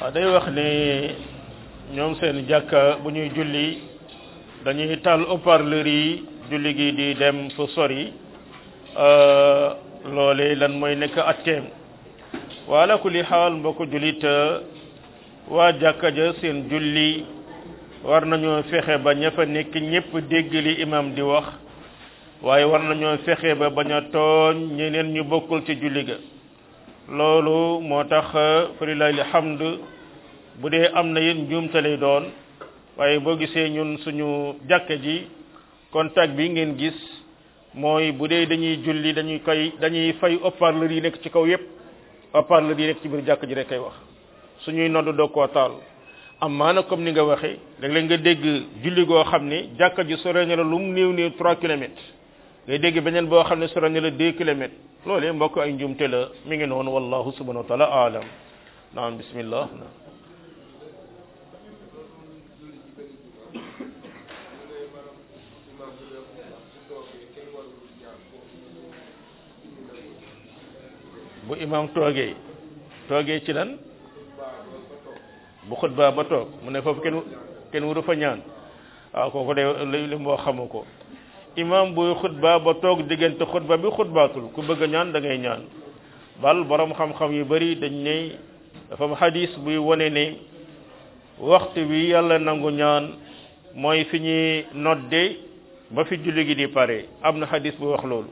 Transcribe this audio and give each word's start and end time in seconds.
waa 0.00 0.10
day 0.10 0.24
wax 0.28 0.46
ni 0.52 0.64
ñoom 1.96 2.16
seen 2.20 2.44
jàkka 2.48 2.96
bu 3.02 3.08
ñuy 3.10 3.30
julli 3.34 3.78
dañuy 4.64 4.96
taal 5.00 5.24
haut 5.26 5.40
yi 5.86 6.22
julli 6.50 6.74
gi 6.76 6.92
di 6.92 7.14
dem 7.14 7.48
fu 7.56 7.66
sori 7.68 8.12
euh, 8.98 9.72
loole 10.12 10.54
lan 10.54 10.72
mooy 10.76 10.96
nekk 10.96 11.16
atteem 11.18 11.64
waala 12.68 12.98
ku 12.98 13.08
li 13.08 13.22
xaal 13.24 13.52
mbokk 13.56 13.80
jullit 13.90 14.22
waa 15.48 15.72
jàkka 15.80 16.08
ja 16.14 16.32
seen 16.42 16.68
julli 16.70 17.24
war 18.04 18.24
nañoo 18.26 18.62
fexe 18.70 18.98
ba 18.98 19.14
ña 19.14 19.30
fa 19.30 19.44
nekk 19.46 19.74
ñépp 19.74 20.12
dégg 20.30 20.52
li 20.52 20.72
imam 20.84 21.14
di 21.14 21.22
wax 21.22 21.46
waaye 22.42 22.64
war 22.66 22.82
nañoo 22.82 23.16
fexe 23.24 23.54
ba 23.56 23.70
bañ 23.70 23.90
a 23.92 24.00
tooñ 24.12 24.56
ñeneen 24.76 25.08
ñu 25.14 25.22
bokkul 25.24 25.64
ci 25.66 25.74
julli 25.80 26.04
ga 26.04 26.14
loolu 27.08 27.80
moo 27.82 28.02
tax 28.04 28.32
falilahi 28.78 29.20
alhamd 29.20 29.60
bu 30.60 30.70
dee 30.70 30.90
am 30.94 31.12
na 31.12 31.20
yéen 31.20 31.46
njuumte 31.46 31.76
doon 32.02 32.24
waaye 32.96 33.18
boo 33.20 33.36
gisee 33.38 33.68
ñun 33.70 33.98
suñu 33.98 34.56
jàkka 34.68 34.96
ji 34.96 35.26
contact 35.92 36.32
bi 36.34 36.48
ngeen 36.50 36.74
gis 36.76 36.98
mooy 37.74 38.10
bu 38.12 38.26
dee 38.26 38.46
dañuy 38.46 38.76
julli 38.84 39.12
dañuy 39.12 39.38
koy 39.40 39.72
dañuy 39.80 40.12
fay 40.20 40.34
haut-parleur 40.42 40.90
yi 40.90 41.00
nekk 41.02 41.22
ci 41.22 41.30
kaw 41.30 41.46
yépp 41.46 41.62
haut-parleur 42.32 42.80
yi 42.80 42.86
nekk 42.88 43.00
ci 43.02 43.08
biir 43.08 43.22
jàkka 43.24 43.46
ji 43.46 43.54
rek 43.54 43.68
kay 43.68 43.78
wax 43.78 43.94
suñuy 44.64 44.88
nodd 44.88 45.08
doo 45.16 45.28
koo 45.28 45.46
taal 45.46 45.72
amaa 46.40 46.72
na 46.72 46.82
comme 46.82 47.04
ni 47.04 47.12
nga 47.12 47.24
waxee 47.24 47.56
léeg-léeg 47.80 48.04
nga 48.04 48.16
dégg 48.16 48.44
julli 48.82 49.06
goo 49.06 49.22
xam 49.24 49.46
ni 49.46 49.68
jàkka 49.78 50.02
ji 50.04 50.16
sore 50.18 50.44
na 50.46 50.56
lu 50.56 50.76
mu 50.78 50.90
néew 50.92 51.12
néew 51.12 51.30
trois 51.38 51.54
kilomètres 51.56 52.15
ngay 52.66 52.78
dégg 52.78 52.98
beneen 53.04 53.28
boo 53.30 53.42
xam 53.44 53.60
ne 53.60 53.68
sura 53.68 53.88
ni 53.88 54.00
la 54.00 54.10
deux 54.10 54.32
kilomètres 54.34 54.74
loolee 55.06 55.30
mbokk 55.32 55.56
ay 55.58 55.72
njumte 55.72 56.06
la 56.08 56.28
mi 56.46 56.56
ngi 56.56 56.66
noonu 56.66 56.90
wallahu 56.92 57.30
subhanahu 57.38 57.62
wa 57.62 57.68
taala 57.68 57.84
alam 57.84 58.24
naam 58.94 59.16
bismillah 59.16 59.68
bu 71.46 71.54
imam 71.60 71.86
toogee 71.94 72.34
toogee 73.08 73.40
ci 73.46 73.52
lan 73.52 73.78
bu 75.68 75.74
xutba 75.76 76.10
ba 76.12 76.24
toog 76.24 76.48
mu 76.64 76.70
ne 76.70 76.82
foofu 76.82 77.00
kenn 77.00 77.22
kenn 77.72 77.84
waru 77.84 78.02
fa 78.02 78.14
ñaan 78.14 78.42
waaw 79.14 79.26
ah, 79.26 79.30
kooku 79.30 79.54
de 79.54 80.06
li 80.10 80.16
mboo 80.18 80.36
xamu 80.36 80.66
ko 80.68 80.82
imam 81.56 81.94
buy 81.96 82.12
xutba 82.20 82.58
ba 82.64 82.74
toog 82.80 83.02
diggante 83.08 83.40
xutba 83.44 83.76
bi 83.76 83.88
xutbaatul 83.90 84.52
ku 84.52 84.60
bëgg 84.62 84.82
a 84.82 84.86
ñaan 84.86 85.12
da 85.12 85.20
ngay 85.20 85.38
ñaan 85.38 85.62
bal 86.40 86.64
boroom 86.64 86.92
xam-xam 86.94 87.32
yu 87.32 87.44
bari 87.44 87.76
dañ 87.78 87.92
ne 88.04 88.36
dafa 88.90 89.04
am 89.04 89.14
xadis 89.16 89.56
buy 89.64 89.76
wone 89.78 90.08
ne 90.12 90.36
waxtu 91.40 91.80
bi 91.88 92.06
yàlla 92.12 92.38
nangu 92.38 92.70
ñaan 92.70 93.08
mooy 93.74 94.04
fi 94.04 94.18
ñuy 94.20 94.64
nodde 94.74 95.38
ba 95.90 96.04
fi 96.04 96.16
julli 96.22 96.44
gi 96.46 96.54
di 96.54 96.68
pare 96.68 97.06
am 97.22 97.38
na 97.38 97.46
xadis 97.46 97.72
bu 97.78 97.86
wax 97.88 98.04
loolu 98.04 98.28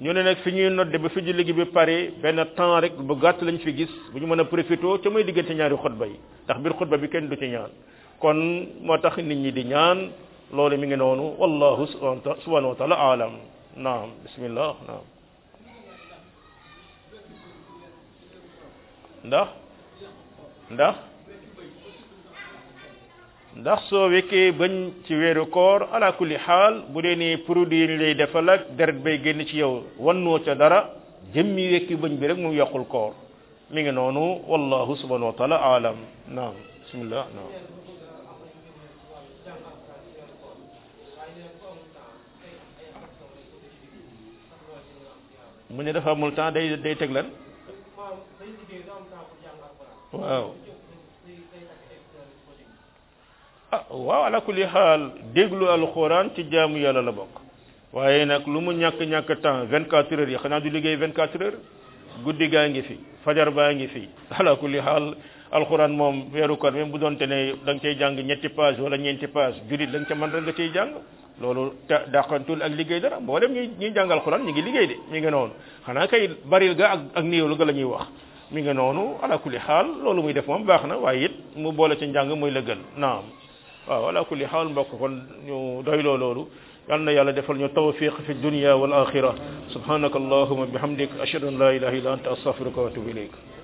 ñu 0.00 0.12
ne 0.14 0.22
nag 0.22 0.38
fi 0.38 0.50
ñuy 0.50 0.70
nodde 0.70 0.96
ba 0.98 1.08
fi 1.10 1.20
julli 1.20 1.44
gi 1.44 1.52
bi 1.52 1.66
pare 1.66 2.14
benn 2.22 2.42
temps 2.56 2.80
rek 2.80 2.94
bu 2.96 3.14
gàtt 3.20 3.42
lañ 3.42 3.58
fi 3.58 3.74
gis 3.76 3.90
bu 4.12 4.18
ñu 4.18 4.26
mën 4.26 4.40
a 4.40 4.44
profité 4.44 4.80
ca 5.02 5.10
muy 5.10 5.22
diggante 5.24 5.50
ñaari 5.54 5.76
xutba 5.76 6.06
yi 6.06 6.16
ndax 6.44 6.58
biir 6.60 6.72
xutba 6.76 6.96
bi 6.96 7.08
kenn 7.10 7.28
du 7.28 7.36
ci 7.36 7.46
ñaan 7.46 7.70
kon 8.18 8.68
moo 8.80 8.96
tax 8.98 9.16
nit 9.18 9.36
ñi 9.38 9.52
di 9.52 9.64
ñaan 9.66 10.10
loolu 10.56 10.76
mi 10.78 10.86
ngi 10.86 10.96
noonu 10.96 11.24
wallahu 11.40 11.82
subhanahu 12.38 12.68
wa 12.72 12.76
taala 12.78 13.26
naam 13.86 14.10
bismillah 14.24 14.70
naam 14.88 15.02
ndax 19.28 19.48
ndax 20.74 20.94
ndax 23.60 23.78
soo 23.90 24.06
wekkee 24.14 24.52
bañ 24.60 24.74
ci 25.04 25.12
weeru 25.20 25.46
koor 25.56 25.80
ala 25.94 26.12
kulli 26.18 26.36
xaal 26.46 26.74
bu 26.92 27.02
dee 27.04 27.14
ni 27.18 27.28
produit 27.46 27.78
yi 27.80 27.86
ñu 27.88 27.96
lay 28.02 28.14
defal 28.20 28.48
ak 28.52 28.62
deret 28.78 28.98
bay 29.04 29.18
génn 29.24 29.40
ci 29.48 29.58
yow 29.62 29.74
wannoo 30.04 30.38
ca 30.44 30.54
dara 30.60 30.80
jëmmi 31.34 31.62
wekki 31.72 31.94
bañ 32.02 32.12
bi 32.20 32.26
mu 32.42 32.52
yokkul 32.60 32.84
koor 32.92 33.12
mi 33.72 33.80
ngi 33.82 33.92
noonu 33.98 34.24
wallahu 34.50 34.92
subhanahu 35.00 35.30
wa 35.32 35.36
taala 35.40 35.92
naam 36.36 36.54
bismillah 36.82 37.24
naam 37.36 37.50
mu 45.74 45.82
ne 45.82 45.92
dafa 45.92 46.10
amul 46.12 46.32
temps 46.34 46.52
day 46.54 46.76
day 46.76 46.94
teg 46.94 47.10
lan 47.10 47.26
waaw 50.12 50.46
ah 53.72 53.82
waaw 53.90 54.22
ala 54.26 54.40
kulli 54.40 54.62
xaal 54.74 55.02
déglu 55.34 55.66
alxuraan 55.68 56.30
ci 56.36 56.42
jaamu 56.48 56.76
yàlla 56.78 57.02
la 57.02 57.10
bokk 57.12 57.34
waaye 57.92 58.24
nag 58.24 58.46
lu 58.46 58.60
mu 58.60 58.72
ñàkk 58.72 59.00
ñàkk 59.02 59.40
temps 59.42 59.66
24 59.72 60.06
heures 60.12 60.28
yi 60.30 60.38
xanaa 60.38 60.60
du 60.60 60.70
liggéey 60.70 60.96
24 60.96 61.42
heures 61.42 61.58
guddi 62.24 62.48
gaa 62.48 62.68
ngi 62.68 62.82
fi 62.82 62.98
fajar 63.24 63.50
baa 63.50 63.70
ngi 63.74 63.88
fi 63.88 64.08
ala 64.38 64.54
kulli 64.56 64.78
xaal 64.80 65.14
alxuraan 65.56 65.94
moom 65.98 66.16
weeru 66.34 66.56
koor 66.56 66.72
même 66.72 66.90
bu 66.90 66.98
doonte 66.98 67.22
ne 67.22 67.54
da 67.66 67.72
nga 67.74 67.80
cay 67.82 67.94
jàng 67.98 68.14
ñetti 68.28 68.48
page 68.48 68.80
wala 68.80 68.96
ñeenti 68.98 69.26
page 69.28 69.54
julit 69.68 69.88
la 69.92 69.98
nga 70.00 70.06
ca 70.08 70.14
mën 70.16 70.30
rek 70.34 70.42
nga 70.44 70.52
cay 70.52 70.70
jàng 70.74 70.90
loolu 71.40 71.72
dàqantul 72.12 72.60
ak 72.62 72.72
liggéey 72.72 73.00
dara 73.00 73.20
mboolem 73.20 73.52
ñi 73.52 73.70
ñuy 73.78 73.92
jàng 73.94 74.10
alxuraan 74.10 74.42
ñu 74.44 74.50
ngi 74.50 74.62
liggéey 74.62 74.86
de 74.88 74.96
mi 75.10 75.20
ngi 75.20 75.30
noonu 75.30 75.52
xanaa 75.86 76.06
kay 76.08 76.28
baril 76.44 76.74
ga 76.74 76.86
ak 76.94 77.00
ak 77.18 77.24
néewlu 77.24 77.54
ga 77.56 77.64
la 77.66 77.72
ñuy 77.72 77.84
wax 77.84 78.06
mi 78.50 78.62
ngi 78.62 78.74
noonu 78.74 79.02
ala 79.22 79.38
kulli 79.38 79.58
xaal 79.66 79.86
loolu 80.02 80.22
muy 80.22 80.32
def 80.34 80.46
moom 80.48 80.64
baax 80.64 80.82
na 80.88 80.96
waaye 80.98 81.24
it 81.26 81.32
mu 81.56 81.70
boole 81.72 81.94
ci 82.00 82.06
njàng 82.08 82.34
muy 82.34 82.50
la 82.50 82.60
gën 82.60 82.78
naam 82.96 83.24
waaw 83.86 84.08
ala 84.08 84.24
kulli 84.24 84.46
xaal 84.46 84.68
mbokk 84.68 84.88
kon 84.98 85.14
ñu 85.46 85.82
doyloo 85.84 86.16
loolu 86.16 86.48
yal 86.88 87.00
na 87.00 87.12
yàlla 87.12 87.32
defal 87.32 87.56
ñu 87.56 87.68
tawfiq 87.68 88.14
fi 88.26 88.34
dunya 88.34 88.76
wal 88.76 88.92
axira 88.92 89.32
subhanaka 89.68 90.18
allahuma 90.18 90.66
bihamdik 90.66 91.10
ashhadu 91.22 91.46
an 91.46 91.58
la 91.60 91.72
ilaha 91.74 91.94
illa 91.94 92.12
anta 92.14 92.30
astaghfiruka 92.32 92.80
wa 92.80 92.88
atubu 92.88 93.08
ilayk 93.10 93.54